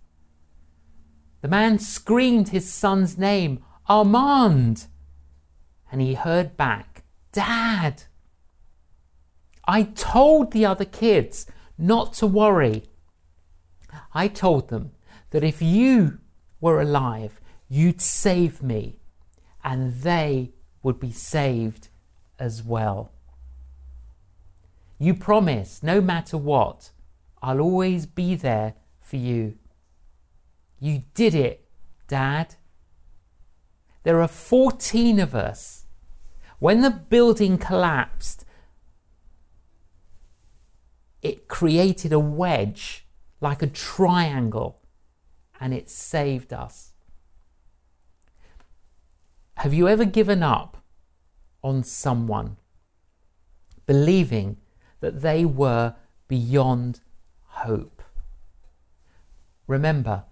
The 1.42 1.48
man 1.48 1.80
screamed 1.80 2.50
his 2.50 2.72
son's 2.72 3.18
name 3.18 3.64
Armand. 3.88 4.88
And 5.92 6.02
he 6.02 6.14
heard 6.14 6.58
back, 6.58 7.04
Dad. 7.32 8.04
I 9.66 9.84
told 9.84 10.52
the 10.52 10.66
other 10.66 10.86
kids 10.86 11.46
not 11.78 12.14
to 12.16 12.28
worry. 12.28 12.84
I 14.14 14.28
told 14.28 14.70
them 14.70 14.92
that 15.30 15.44
if 15.44 15.62
you 15.62 16.20
were 16.60 16.82
alive, 16.82 17.40
you'd 17.68 18.02
save 18.02 18.62
me, 18.62 19.00
and 19.64 19.94
they 20.02 20.52
would 20.84 21.00
be 21.00 21.12
saved 21.12 21.90
as 22.40 22.64
well. 22.64 23.12
You 24.98 25.14
promise, 25.14 25.82
no 25.84 26.02
matter 26.02 26.38
what, 26.38 26.92
I'll 27.42 27.62
always 27.62 28.06
be 28.06 28.36
there 28.36 28.74
for 29.02 29.16
you. 29.16 29.58
You 30.80 31.04
did 31.14 31.34
it, 31.36 31.66
Dad. 32.08 32.56
There 34.04 34.22
are 34.22 34.28
14 34.28 35.20
of 35.20 35.36
us. 35.36 35.86
When 36.60 36.82
the 36.82 36.90
building 36.90 37.58
collapsed, 37.58 38.46
it 41.22 41.48
created 41.48 42.12
a 42.12 42.20
wedge 42.20 43.06
like 43.42 43.62
a 43.62 43.68
triangle 43.68 44.82
and 45.60 45.74
it 45.74 45.90
saved 45.90 46.54
us. 46.54 46.94
Have 49.56 49.74
you 49.74 49.88
ever 49.88 50.06
given 50.06 50.42
up 50.44 50.79
on 51.64 51.84
someone, 51.84 52.58
believing 53.86 54.58
that 55.00 55.22
they 55.22 55.46
were 55.46 55.96
beyond 56.28 57.02
hope? 57.44 58.02
Remember, 59.68 60.24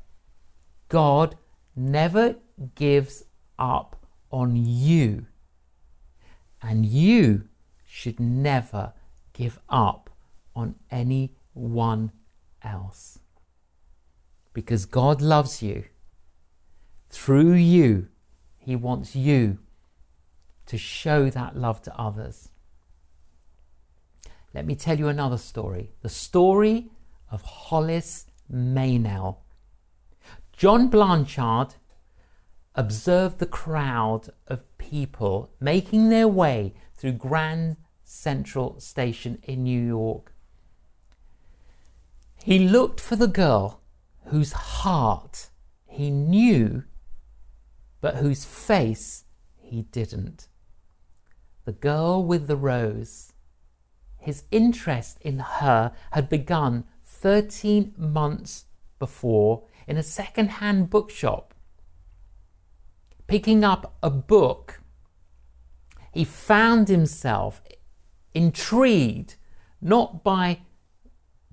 God 0.89 1.35
never 1.75 2.35
gives 2.75 3.23
up 3.59 4.05
on 4.31 4.55
you. 4.55 5.25
And 6.61 6.85
you 6.85 7.47
should 7.85 8.19
never 8.19 8.93
give 9.33 9.59
up 9.69 10.09
on 10.55 10.75
anyone 10.89 12.11
else. 12.63 13.19
Because 14.53 14.85
God 14.85 15.21
loves 15.21 15.61
you. 15.61 15.85
Through 17.09 17.53
you, 17.53 18.07
He 18.57 18.75
wants 18.75 19.15
you 19.15 19.59
to 20.67 20.77
show 20.77 21.29
that 21.29 21.55
love 21.57 21.81
to 21.83 21.99
others. 21.99 22.49
Let 24.53 24.65
me 24.65 24.75
tell 24.75 24.97
you 24.97 25.07
another 25.07 25.37
story 25.37 25.91
the 26.01 26.09
story 26.09 26.89
of 27.31 27.41
Hollis 27.41 28.25
Maynell. 28.51 29.39
John 30.53 30.87
Blanchard 30.87 31.75
observed 32.75 33.39
the 33.39 33.45
crowd 33.45 34.29
of 34.47 34.77
people 34.77 35.51
making 35.59 36.09
their 36.09 36.27
way 36.27 36.73
through 36.95 37.13
Grand 37.13 37.77
Central 38.03 38.79
Station 38.79 39.39
in 39.43 39.63
New 39.63 39.81
York. 39.81 40.33
He 42.43 42.59
looked 42.59 43.01
for 43.01 43.15
the 43.15 43.27
girl 43.27 43.81
whose 44.27 44.53
heart 44.53 45.49
he 45.85 46.09
knew, 46.09 46.83
but 47.99 48.15
whose 48.15 48.45
face 48.45 49.25
he 49.57 49.81
didn't. 49.83 50.47
The 51.67 51.73
girl 51.73 52.23
with 52.23 52.47
the 52.47 52.55
rose. 52.55 53.33
His 54.17 54.45
interest 54.51 55.19
in 55.19 55.39
her 55.39 55.91
had 56.11 56.29
begun 56.29 56.85
13 57.03 57.93
months 57.97 58.65
before 58.99 59.65
in 59.85 59.97
a 59.97 60.03
second 60.03 60.49
hand 60.49 60.89
bookshop 60.89 61.53
picking 63.27 63.65
up 63.65 63.97
a 64.01 64.09
book, 64.09 64.81
he 66.13 66.23
found 66.23 66.87
himself 66.87 67.61
intrigued 68.33 69.35
not 69.81 70.23
by 70.23 70.61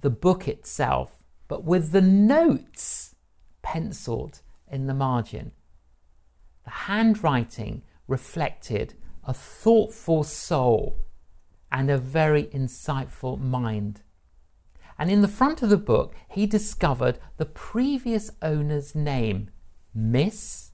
the 0.01 0.11
book 0.11 0.47
itself, 0.47 1.25
but 1.49 1.65
with 1.65 1.91
the 1.91 2.01
notes 2.01 3.17
penciled 3.63 4.43
in 4.71 4.87
the 4.87 4.95
margin. 4.95 5.51
The 6.63 6.71
handwriting 6.71 7.83
reflected 8.07 8.95
a 9.27 9.35
thoughtful 9.35 10.23
soul 10.23 10.99
and 11.71 11.91
a 11.91 11.99
very 11.99 12.45
insightful 12.45 13.41
mind. 13.41 14.03
And 14.99 15.11
in 15.11 15.23
the 15.23 15.29
front 15.29 15.63
of 15.63 15.71
the 15.71 15.77
book, 15.77 16.15
he 16.29 16.47
discovered 16.47 17.19
the 17.37 17.47
previous 17.47 18.31
owner's 18.43 18.95
name, 18.95 19.51
Miss 19.93 20.71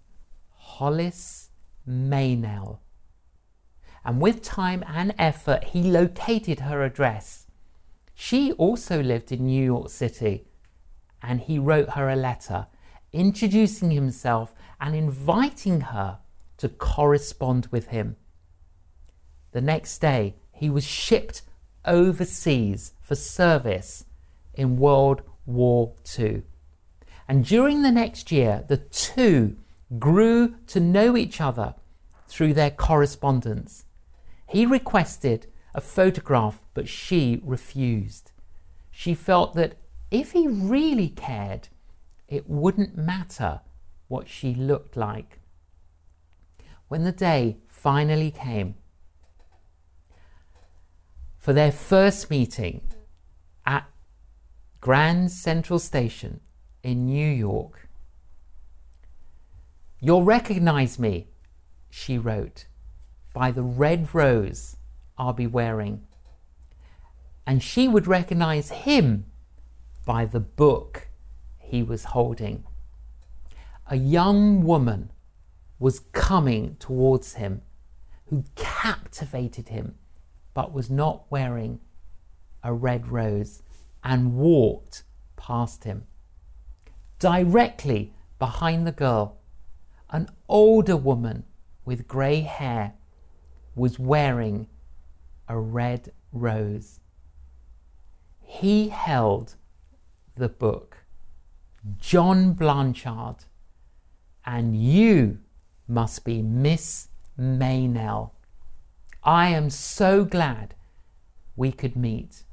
Hollis 0.55 1.51
Maynell. 1.87 2.81
And 4.05 4.21
with 4.21 4.43
time 4.43 4.85
and 4.87 5.15
effort, 5.19 5.65
he 5.65 5.83
located 5.83 6.61
her 6.61 6.83
address. 6.83 7.47
She 8.15 8.53
also 8.53 9.03
lived 9.03 9.33
in 9.33 9.47
New 9.47 9.65
York 9.65 9.89
City, 9.89 10.47
and 11.23 11.41
he 11.41 11.59
wrote 11.59 11.91
her 11.91 12.09
a 12.09 12.17
letter 12.17 12.67
introducing 13.13 13.91
himself 13.91 14.55
and 14.81 14.95
inviting 14.95 15.81
her 15.81 16.19
to 16.59 16.69
correspond 16.69 17.67
with 17.71 17.89
him. 17.89 18.17
The 19.53 19.61
next 19.61 19.99
day, 19.99 20.35
he 20.53 20.71
was 20.71 20.85
shipped 20.85 21.43
overseas 21.85 22.93
for 23.03 23.15
service 23.15 24.05
in 24.55 24.79
World 24.79 25.23
War 25.47 25.95
II. 26.19 26.43
And 27.27 27.45
during 27.45 27.83
the 27.83 27.93
next 27.93 28.31
year, 28.31 28.65
the 28.69 28.77
two 28.77 29.57
grew 29.99 30.57
to 30.69 30.81
know 30.81 31.17
each 31.17 31.41
other 31.41 31.75
through 32.29 32.55
their 32.55 32.71
correspondence. 32.71 33.85
He 34.47 34.67
requested 34.67 35.47
a 35.75 35.81
photograph, 35.81 36.61
but 36.75 36.89
she 36.89 37.41
refused. 37.45 38.33
She 38.91 39.15
felt 39.15 39.55
that 39.55 39.77
if 40.11 40.33
he 40.33 40.49
really 40.49 41.09
cared, 41.09 41.69
it 42.29 42.49
wouldn't 42.49 42.97
matter 42.97 43.61
what 44.09 44.29
she 44.29 44.55
looked 44.55 44.97
like. 44.97 45.39
When 46.89 47.05
the 47.05 47.13
day 47.13 47.59
finally 47.69 48.33
came 48.33 48.75
for 51.41 51.53
their 51.53 51.73
first 51.73 52.31
meeting 52.31 52.83
at 53.67 53.85
Grand 54.81 55.33
Central 55.33 55.81
Station 55.81 56.39
in 56.85 57.07
New 57.07 57.29
York, 57.29 57.89
You'll 60.03 60.25
recognize 60.25 60.99
me, 60.99 61.27
she 61.91 62.17
wrote, 62.17 62.65
by 63.35 63.51
the 63.51 63.63
red 63.63 64.15
rose 64.15 64.77
I'll 65.19 65.35
be 65.35 65.47
wearing. 65.47 66.07
And 67.47 67.63
she 67.63 67.87
would 67.87 68.07
recognize 68.07 68.71
him 68.71 69.27
by 70.07 70.25
the 70.25 70.41
book 70.41 71.09
he 71.59 71.83
was 71.83 72.05
holding. 72.05 72.65
A 73.91 73.97
young 73.97 74.65
woman 74.65 75.11
was 75.79 76.01
coming 76.13 76.77
towards 76.81 77.35
him 77.35 77.61
who 78.27 78.45
captivated 78.55 79.69
him 79.69 79.97
but 80.55 80.73
was 80.73 80.91
not 80.91 81.31
wearing 81.31 81.81
a 82.63 82.73
red 82.73 83.09
rose 83.09 83.63
and 84.03 84.35
walked 84.35 85.05
past 85.37 85.85
him. 85.85 86.05
Directly 87.19 88.13
behind 88.39 88.87
the 88.87 88.93
girl, 88.93 89.39
an 90.11 90.29
older 90.49 90.97
woman 90.97 91.45
with 91.85 92.09
grey 92.09 92.41
hair 92.41 92.95
was 93.75 93.99
wearing 93.99 94.67
a 95.49 95.59
red 95.59 96.13
rose. 96.33 97.01
He 98.43 98.89
held 98.89 99.55
the 100.37 100.49
book, 100.49 100.99
John 101.99 102.53
Blanchard, 102.55 103.45
and 104.45 104.77
you 104.77 105.39
must 105.87 106.25
be 106.25 106.43
Miss 106.43 107.09
Maynell. 107.39 108.33
I 109.23 109.49
am 109.49 109.69
so 109.71 110.25
glad 110.25 110.75
we 111.57 111.73
could 111.73 111.97
meet. 111.97 112.45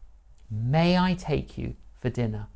May 0.52 0.98
I 0.98 1.14
take 1.14 1.58
you 1.58 1.76
for 2.02 2.10
dinner? 2.10 2.48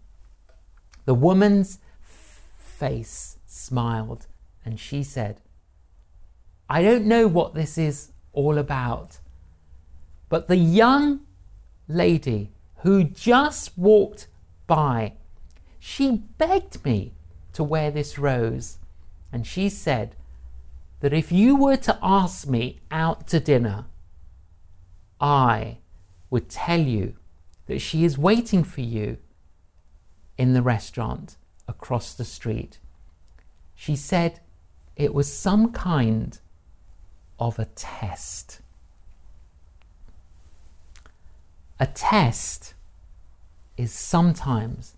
The 1.06 1.14
woman's 1.14 1.80
face 2.02 3.38
smiled 3.46 4.28
and 4.66 4.80
she 4.80 5.04
said, 5.04 5.42
I 6.70 6.82
don't 6.82 7.06
know 7.06 7.28
what 7.28 7.54
this 7.54 7.78
is 7.78 8.12
all 8.34 8.58
about, 8.58 9.20
but 10.30 10.48
the 10.48 10.58
young 10.58 11.22
lady 11.88 12.52
who 12.78 13.04
just 13.04 13.78
walked 13.78 14.28
by, 14.68 15.14
she 15.80 16.24
begged 16.38 16.84
me 16.86 17.14
to 17.54 17.64
wear 17.64 17.92
this 17.92 18.18
rose. 18.18 18.78
And 19.32 19.46
she 19.46 19.70
said 19.70 20.16
that 21.02 21.14
if 21.14 21.32
you 21.32 21.56
were 21.56 21.78
to 21.78 21.98
ask 22.02 22.48
me 22.48 22.80
out 22.90 23.28
to 23.28 23.40
dinner, 23.40 23.86
I 25.22 25.78
would 26.32 26.50
tell 26.50 26.80
you 26.80 27.16
that 27.68 27.80
she 27.80 28.04
is 28.04 28.18
waiting 28.18 28.64
for 28.64 28.82
you 28.82 29.18
in 30.38 30.54
the 30.54 30.62
restaurant 30.62 31.38
across 31.68 32.14
the 32.14 32.26
street. 32.26 32.80
She 33.76 33.96
said 33.96 34.40
it 34.96 35.14
was 35.14 35.32
some 35.32 35.72
kind 35.72 36.40
of 37.40 37.60
a 37.60 37.66
test. 37.66 38.62
A 41.80 41.86
test 41.86 42.74
is 43.78 43.92
sometimes 43.92 44.96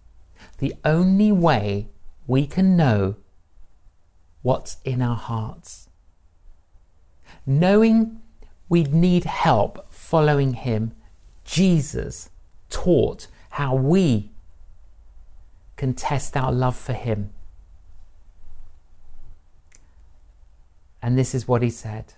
the 0.57 0.73
only 0.83 1.31
way 1.31 1.88
we 2.27 2.45
can 2.45 2.75
know 2.75 3.15
what's 4.41 4.77
in 4.83 5.01
our 5.01 5.15
hearts. 5.15 5.89
Knowing 7.45 8.21
we'd 8.67 8.93
need 8.93 9.23
help 9.23 9.92
following 10.03 10.53
Him, 10.53 10.91
Jesus 11.45 12.29
taught 12.69 13.27
how 13.51 13.73
we 13.73 14.31
can 15.75 15.93
test 15.93 16.35
our 16.35 16.51
love 16.51 16.75
for 16.75 16.93
Him. 16.93 17.31
And 21.01 21.17
this 21.17 21.33
is 21.33 21.47
what 21.47 21.61
He 21.61 21.69
said 21.69 22.13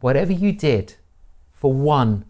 Whatever 0.00 0.32
you 0.32 0.52
did 0.52 0.94
for 1.52 1.72
one 1.72 2.26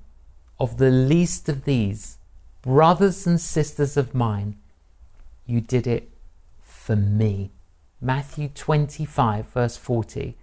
of 0.58 0.78
the 0.78 0.90
least 0.90 1.48
of 1.48 1.64
these, 1.64 2.18
brothers 2.62 3.26
and 3.26 3.40
sisters 3.40 3.96
of 3.96 4.14
mine, 4.14 4.56
you 5.44 5.60
did 5.60 5.86
it 5.86 6.08
for 6.62 6.96
me. 6.96 7.50
Matthew 8.00 8.48
25, 8.48 9.48
verse 9.48 9.76
40. 9.76 10.36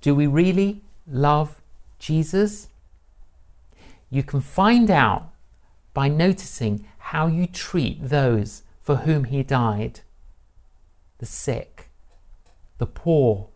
Do 0.00 0.14
we 0.14 0.26
really 0.26 0.82
love 1.06 1.60
Jesus? 1.98 2.68
You 4.10 4.22
can 4.22 4.40
find 4.40 4.90
out 4.90 5.30
by 5.92 6.08
noticing 6.08 6.86
how 6.98 7.26
you 7.26 7.46
treat 7.46 8.08
those 8.08 8.62
for 8.80 8.96
whom 8.96 9.24
he 9.24 9.42
died 9.42 10.00
the 11.18 11.26
sick, 11.26 11.88
the 12.78 12.86
poor, 12.86 13.48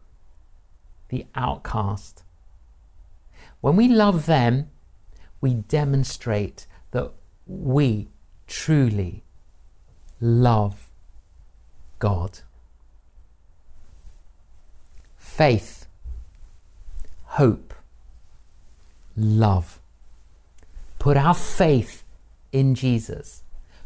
the 1.09 1.27
outcast. 1.35 2.23
When 3.61 3.77
we 3.77 3.89
love 3.89 4.27
them, 4.27 4.71
we 5.41 5.55
demonstrate 5.55 6.67
that 6.93 7.13
we 7.47 8.09
truly 8.47 9.25
love 10.21 10.89
God. 11.99 12.41
Faith, 15.17 15.78
hope, 17.38 17.72
love. 19.16 19.79
Put 20.98 21.16
our 21.16 21.37
faith 21.37 22.03
in 22.51 22.74
Jesus. 22.74 23.44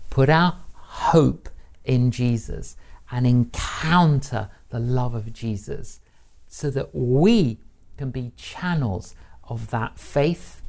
Put 0.09 0.31
our 0.31 0.57
hope 0.73 1.51
in 1.85 2.11
Jesus 2.11 2.77
and 3.11 3.27
encounter 3.27 4.49
the 4.71 4.79
love 4.79 5.15
of 5.15 5.35
Jesus 5.35 6.01
so 6.49 6.71
that 6.71 6.95
we 6.95 7.59
can 7.99 8.11
be 8.11 8.33
channels 8.39 9.15
of 9.45 9.69
that 9.69 9.99
faith, 9.99 10.63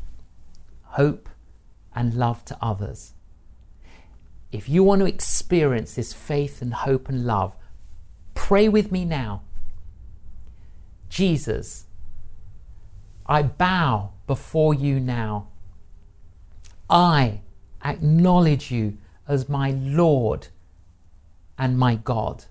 hope, 0.83 1.29
and 1.95 2.13
love 2.13 2.43
to 2.43 2.57
others. 2.61 3.13
If 4.51 4.67
you 4.67 4.83
want 4.83 4.99
to 4.99 5.05
experience 5.05 5.95
this 5.95 6.11
faith 6.11 6.61
and 6.61 6.73
hope 6.73 7.07
and 7.07 7.25
love, 7.25 7.55
pray 8.33 8.67
with 8.67 8.91
me 8.91 9.05
now. 9.05 9.43
Jesus, 11.07 11.85
I 13.25 13.43
bow 13.43 14.11
before 14.27 14.73
you 14.73 14.99
now. 14.99 15.47
I 16.89 17.41
acknowledge 17.83 18.71
you 18.71 18.97
as 19.27 19.47
my 19.47 19.71
Lord 19.71 20.47
and 21.57 21.77
my 21.77 21.95
God. 21.95 22.45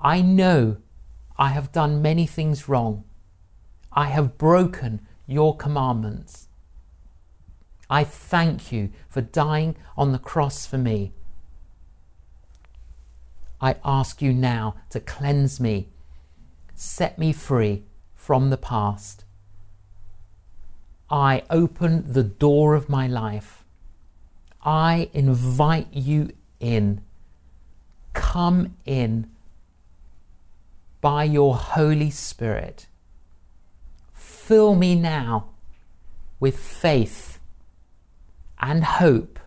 I 0.00 0.22
know 0.22 0.76
I 1.36 1.48
have 1.48 1.72
done 1.72 2.02
many 2.02 2.26
things 2.26 2.68
wrong. 2.68 3.04
I 3.92 4.06
have 4.06 4.38
broken 4.38 5.06
your 5.26 5.56
commandments. 5.56 6.48
I 7.90 8.04
thank 8.04 8.72
you 8.72 8.90
for 9.08 9.20
dying 9.20 9.76
on 9.96 10.12
the 10.12 10.18
cross 10.18 10.66
for 10.66 10.78
me. 10.78 11.12
I 13.60 13.76
ask 13.84 14.20
you 14.20 14.32
now 14.32 14.76
to 14.90 15.00
cleanse 15.00 15.58
me, 15.58 15.88
set 16.74 17.18
me 17.18 17.32
free 17.32 17.84
from 18.26 18.50
the 18.50 18.56
past, 18.56 19.24
I 21.08 21.44
open 21.48 22.12
the 22.12 22.24
door 22.24 22.74
of 22.74 22.88
my 22.88 23.06
life. 23.06 23.64
I 24.64 25.10
invite 25.12 25.86
you 25.92 26.30
in. 26.58 27.02
Come 28.14 28.74
in 28.84 29.30
by 31.00 31.22
your 31.22 31.54
Holy 31.54 32.10
Spirit. 32.10 32.88
Fill 34.12 34.74
me 34.74 34.96
now 34.96 35.50
with 36.40 36.58
faith 36.58 37.38
and 38.58 38.82
hope 38.82 39.38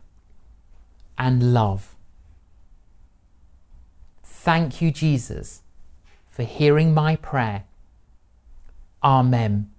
and 1.18 1.54
love. 1.54 1.98
Thank 4.24 4.82
you, 4.82 4.89
Jesus, 4.89 5.63
for 6.30 6.44
hearing 6.44 6.94
my 6.94 7.18
prayer. 7.18 7.65
Amen. 9.03 9.71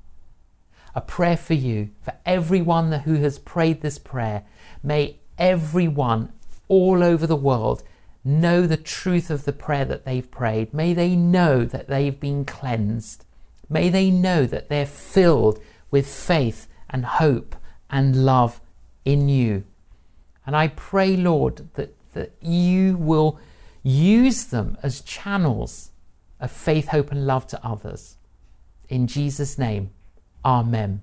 A 0.95 1.01
prayer 1.01 1.37
for 1.37 1.55
you, 1.55 1.91
for 2.03 2.15
everyone 2.27 2.91
who 2.93 3.15
has 3.17 3.39
prayed 3.39 3.81
this 3.81 3.99
prayer. 3.99 4.45
May 4.83 5.19
everyone 5.39 6.33
all 6.69 7.03
over 7.03 7.27
the 7.27 7.37
world 7.37 7.83
know 8.25 8.67
the 8.67 8.77
truth 8.77 9.31
of 9.31 9.45
the 9.45 9.53
prayer 9.53 9.85
that 9.85 10.05
they've 10.05 10.31
prayed. 10.31 10.75
May 10.75 10.93
they 10.93 11.17
know 11.17 11.65
that 11.65 11.89
they've 11.89 12.19
been 12.19 12.45
cleansed. 12.45 13.25
May 13.69 13.89
they 13.89 14.11
know 14.11 14.47
that 14.47 14.69
they're 14.69 14.87
filled 14.87 15.61
with 15.91 16.07
faith 16.07 16.67
and 16.89 17.05
hope 17.05 17.57
and 17.89 18.25
love 18.25 18.61
in 19.05 19.29
you. 19.29 19.65
And 20.47 20.57
I 20.57 20.69
pray, 20.69 21.17
Lord, 21.17 21.69
that, 21.75 21.95
that 22.15 22.33
you 22.41 22.97
will 22.97 23.39
use 23.83 24.47
them 24.47 24.77
as 24.83 25.01
channels 25.01 25.93
of 26.41 26.51
faith, 26.51 26.89
hope, 26.89 27.11
and 27.11 27.27
love 27.27 27.47
to 27.49 27.65
others. 27.65 28.17
In 28.91 29.07
Jesus' 29.07 29.57
name, 29.57 29.91
Amen. 30.45 31.01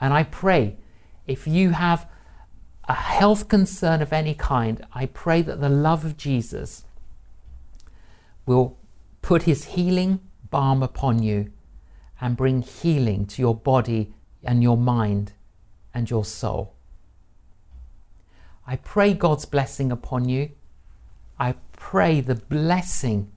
And 0.00 0.14
I 0.14 0.22
pray 0.24 0.76
if 1.26 1.46
you 1.46 1.70
have 1.70 2.08
a 2.88 2.94
health 2.94 3.46
concern 3.46 4.00
of 4.00 4.12
any 4.12 4.34
kind, 4.34 4.84
I 4.94 5.06
pray 5.06 5.42
that 5.42 5.60
the 5.60 5.68
love 5.68 6.04
of 6.04 6.16
Jesus 6.16 6.84
will 8.46 8.78
put 9.22 9.42
his 9.42 9.64
healing 9.66 10.20
balm 10.50 10.82
upon 10.82 11.22
you 11.22 11.52
and 12.20 12.36
bring 12.36 12.62
healing 12.62 13.26
to 13.26 13.42
your 13.42 13.54
body 13.54 14.12
and 14.42 14.62
your 14.62 14.76
mind 14.76 15.32
and 15.92 16.08
your 16.08 16.24
soul. 16.24 16.74
I 18.66 18.76
pray 18.76 19.14
God's 19.14 19.44
blessing 19.44 19.92
upon 19.92 20.28
you. 20.28 20.50
I 21.38 21.54
pray 21.72 22.20
the 22.20 22.34
blessing 22.34 23.30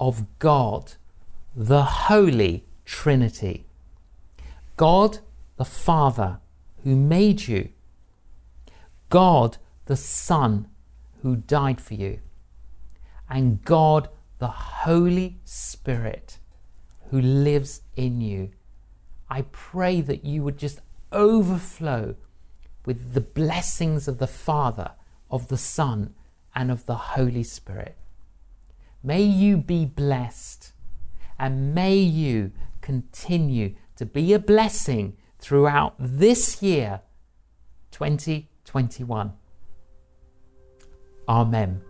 of 0.00 0.26
God, 0.38 0.92
the 1.54 1.82
Holy 1.82 2.64
Trinity. 2.88 3.66
God 4.78 5.18
the 5.56 5.64
Father 5.64 6.40
who 6.84 6.96
made 6.96 7.46
you, 7.46 7.68
God 9.10 9.58
the 9.84 9.96
Son 9.96 10.68
who 11.20 11.36
died 11.36 11.82
for 11.82 11.92
you, 11.92 12.20
and 13.28 13.62
God 13.62 14.08
the 14.38 14.48
Holy 14.48 15.38
Spirit 15.44 16.38
who 17.10 17.20
lives 17.20 17.82
in 17.94 18.22
you. 18.22 18.52
I 19.28 19.42
pray 19.42 20.00
that 20.00 20.24
you 20.24 20.42
would 20.44 20.56
just 20.56 20.80
overflow 21.12 22.16
with 22.86 23.12
the 23.12 23.20
blessings 23.20 24.08
of 24.08 24.16
the 24.16 24.26
Father, 24.26 24.92
of 25.30 25.48
the 25.48 25.58
Son, 25.58 26.14
and 26.54 26.70
of 26.70 26.86
the 26.86 26.96
Holy 26.96 27.42
Spirit. 27.42 27.98
May 29.02 29.22
you 29.22 29.58
be 29.58 29.84
blessed 29.84 30.72
and 31.38 31.74
may 31.74 31.96
you 31.96 32.52
continue 32.88 33.74
to 33.96 34.06
be 34.06 34.32
a 34.32 34.38
blessing 34.38 35.14
throughout 35.38 35.94
this 35.98 36.62
year, 36.62 37.02
2021. 37.90 39.34
Amen. 41.28 41.82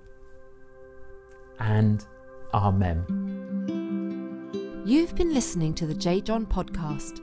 And 1.60 2.04
Amen. 2.52 3.04
You've 4.84 5.14
been 5.14 5.32
listening 5.32 5.72
to 5.74 5.86
the 5.86 5.94
J. 5.94 6.20
John 6.20 6.44
podcast. 6.44 7.20